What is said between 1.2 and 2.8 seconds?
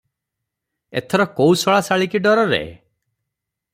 କେଉ ଶଳା ଶାଳୀକି ଡରରେ?